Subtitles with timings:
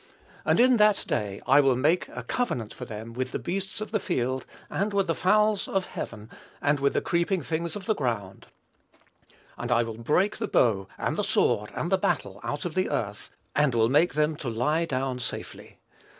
[0.45, 3.91] "And in that day I will make a covenant for them with the beasts of
[3.91, 7.93] the field, and with the fowls of heaven, and with the creeping things of the
[7.93, 8.47] ground:
[9.59, 12.89] and I will break the bow, and the sword, and the battle, out of the
[12.89, 15.77] earth, and will make them to lie down safely.